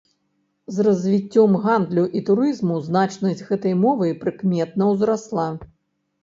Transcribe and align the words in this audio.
З 0.75 0.85
развіццём 0.85 1.51
гандлю 1.65 2.05
і 2.19 2.21
турызму 2.29 2.79
значнасць 2.87 3.45
гэтай 3.51 3.77
мовы 3.83 4.09
прыкметна 4.25 4.89
ўзрасла. 4.95 5.47